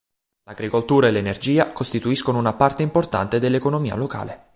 [0.45, 4.47] L'agricoltura e l'energia costituiscono una parte importante dell'economia locale.